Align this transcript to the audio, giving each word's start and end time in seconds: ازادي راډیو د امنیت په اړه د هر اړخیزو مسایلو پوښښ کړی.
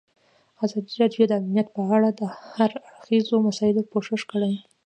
ازادي 0.65 0.93
راډیو 1.01 1.23
د 1.27 1.33
امنیت 1.41 1.67
په 1.75 1.81
اړه 1.95 2.09
د 2.19 2.21
هر 2.53 2.71
اړخیزو 2.87 3.35
مسایلو 3.47 3.89
پوښښ 3.91 4.21
کړی. 4.31 4.53